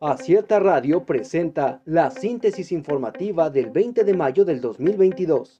[0.00, 5.56] Acierta Radio presenta la síntesis informativa del 20 de mayo del 2022.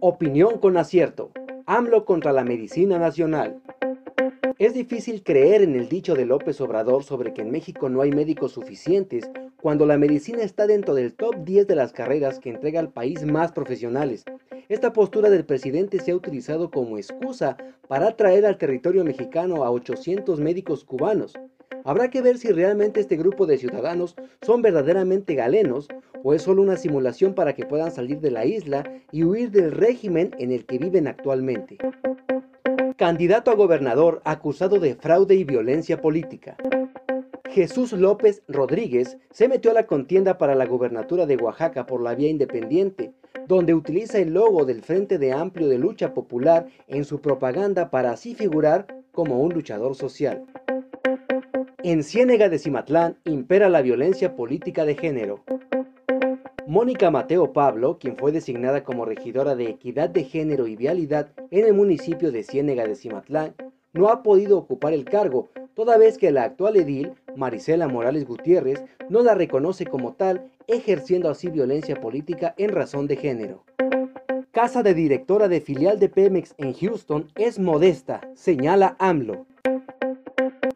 [0.00, 1.30] Opinión con acierto.
[1.64, 3.62] AMLO contra la medicina nacional.
[4.58, 8.10] Es difícil creer en el dicho de López Obrador sobre que en México no hay
[8.10, 12.78] médicos suficientes cuando la medicina está dentro del top 10 de las carreras que entrega
[12.78, 14.22] al país más profesionales.
[14.68, 17.56] Esta postura del presidente se ha utilizado como excusa
[17.88, 21.32] para atraer al territorio mexicano a 800 médicos cubanos.
[21.84, 25.88] Habrá que ver si realmente este grupo de ciudadanos son verdaderamente galenos
[26.22, 29.72] o es solo una simulación para que puedan salir de la isla y huir del
[29.72, 31.78] régimen en el que viven actualmente.
[32.96, 36.56] Candidato a gobernador acusado de fraude y violencia política.
[37.50, 42.14] Jesús López Rodríguez se metió a la contienda para la gubernatura de Oaxaca por la
[42.14, 43.12] vía independiente,
[43.48, 48.12] donde utiliza el logo del Frente de Amplio de Lucha Popular en su propaganda para
[48.12, 50.44] así figurar como un luchador social.
[51.82, 55.42] En Ciénega de Cimatlán impera la violencia política de género.
[56.66, 61.64] Mónica Mateo Pablo, quien fue designada como regidora de Equidad de Género y Vialidad en
[61.64, 63.54] el municipio de Ciénega de Cimatlán,
[63.94, 68.84] no ha podido ocupar el cargo, toda vez que la actual edil, Marisela Morales Gutiérrez,
[69.08, 73.64] no la reconoce como tal, ejerciendo así violencia política en razón de género.
[74.50, 79.46] Casa de directora de filial de Pemex en Houston es modesta, señala AMLO.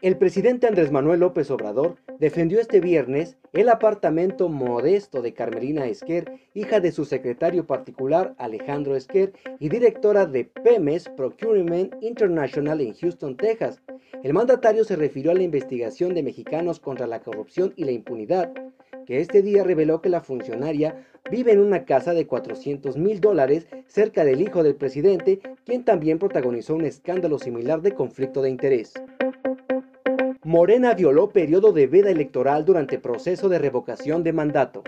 [0.04, 6.30] El presidente Andrés Manuel López Obrador defendió este viernes el apartamento modesto de Carmelina Esquer,
[6.52, 13.38] hija de su secretario particular Alejandro Esquer y directora de PEMES Procurement International en Houston,
[13.38, 13.80] Texas.
[14.22, 18.52] El mandatario se refirió a la investigación de mexicanos contra la corrupción y la impunidad,
[19.06, 23.68] que este día reveló que la funcionaria vive en una casa de 400 mil dólares
[23.86, 28.92] cerca del hijo del presidente, quien también protagonizó un escándalo similar de conflicto de interés.
[30.44, 34.82] Morena violó periodo de veda electoral durante proceso de revocación de mandato.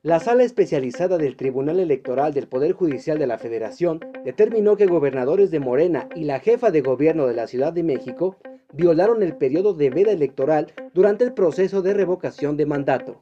[0.00, 5.50] La sala especializada del Tribunal Electoral del Poder Judicial de la Federación determinó que gobernadores
[5.50, 8.36] de Morena y la jefa de gobierno de la Ciudad de México
[8.72, 13.20] violaron el periodo de veda electoral durante el proceso de revocación de mandato.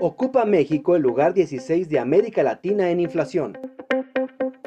[0.00, 3.58] Ocupa México el lugar 16 de América Latina en inflación.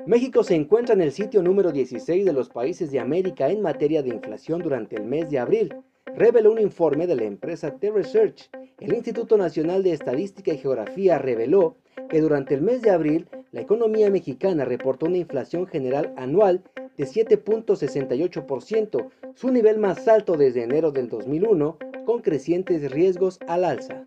[0.07, 4.03] México se encuentra en el sitio número 16 de los países de América en materia
[4.03, 5.73] de inflación durante el mes de abril,
[6.16, 8.51] reveló un informe de la empresa T-Research.
[8.79, 11.77] El Instituto Nacional de Estadística y Geografía reveló
[12.07, 16.61] que durante el mes de abril la economía mexicana reportó una inflación general anual
[16.97, 24.05] de 7.68%, su nivel más alto desde enero del 2001, con crecientes riesgos al alza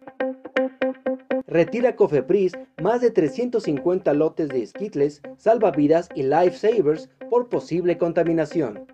[1.48, 8.86] retira Cofepris más de 350 lotes de skittles, salvavidas y lifesavers por posible contaminación.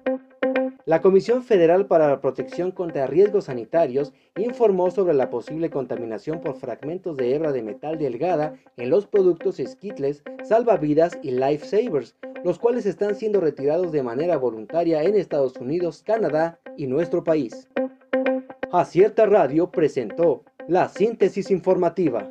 [0.86, 6.56] La Comisión Federal para la Protección contra Riesgos Sanitarios informó sobre la posible contaminación por
[6.56, 12.84] fragmentos de hebra de metal delgada en los productos Skittles, salvavidas y lifesavers, los cuales
[12.84, 17.66] están siendo retirados de manera voluntaria en Estados Unidos, Canadá y nuestro país.
[18.70, 22.30] Acierta Radio presentó la síntesis informativa.